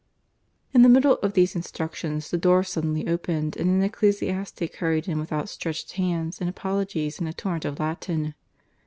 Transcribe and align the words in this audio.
In 0.73 0.81
the 0.81 0.89
middle 0.89 1.17
of 1.17 1.33
these 1.33 1.55
instructions, 1.55 2.31
the 2.31 2.37
door 2.39 2.63
suddenly 2.63 3.07
opened, 3.07 3.55
and 3.55 3.69
an 3.69 3.83
ecclesiastic 3.83 4.77
hurried 4.77 5.07
in 5.07 5.19
with 5.19 5.31
outstretched 5.31 5.91
hands, 5.91 6.41
and 6.41 6.49
apologies 6.49 7.19
in 7.19 7.27
a 7.27 7.33
torrent 7.33 7.65
of 7.65 7.79
Latin. 7.79 8.33